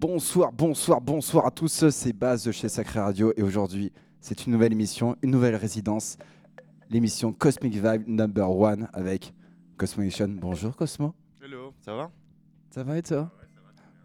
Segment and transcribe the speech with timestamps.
[0.00, 4.54] Bonsoir, bonsoir, bonsoir à tous, c'est Baz de chez Sacré Radio et aujourd'hui c'est une
[4.54, 6.16] nouvelle émission, une nouvelle résidence,
[6.88, 9.34] l'émission Cosmic Vibe Number One avec
[9.76, 10.28] Cosmo Nation.
[10.40, 11.12] Bonjour Cosmo.
[11.44, 12.10] Hello, ça va?
[12.70, 13.30] Ça va et toi?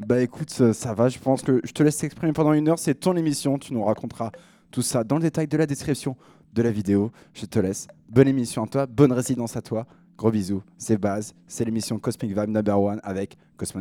[0.01, 2.95] Bah écoute, ça va, je pense que je te laisse t'exprimer pendant une heure, c'est
[2.95, 4.31] ton émission, tu nous raconteras
[4.71, 6.17] tout ça dans le détail de la description
[6.51, 7.09] de la vidéo.
[7.33, 7.87] Je te laisse.
[8.09, 9.87] Bonne émission à toi, bonne résidence à toi.
[10.17, 13.79] Gros bisous, c'est Baz, c'est l'émission Cosmic Vibe Number One avec Cosmo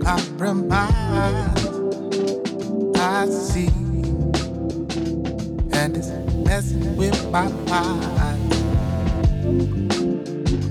[0.00, 1.66] compromise.
[2.98, 3.70] I see,
[5.72, 6.10] and it's
[6.44, 8.52] messing with my mind.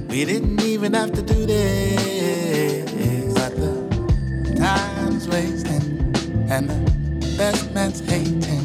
[0.10, 6.14] We didn't even have to do this, but the time's wasting,
[6.50, 8.65] and the best man's hating.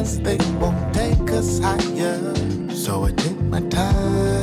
[0.00, 2.34] they won't take us higher.
[2.70, 4.39] So I take my time.